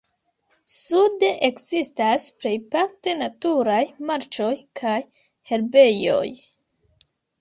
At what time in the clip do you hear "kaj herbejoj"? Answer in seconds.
4.81-6.27